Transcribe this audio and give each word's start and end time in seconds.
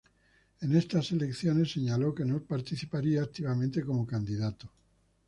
En 0.61 0.75
estas 0.75 1.11
elecciones, 1.11 1.73
señaló 1.73 2.15
que 2.15 2.25
no 2.25 2.41
participaría 2.41 3.21
activamente 3.21 3.85
como 3.85 4.07
candidato. 4.07 4.67